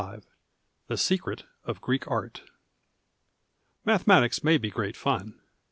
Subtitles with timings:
[0.01, 0.23] Ib8
[0.87, 2.41] THE SECRET OF GREEK ART
[3.85, 5.39] Mathematics may be great fun.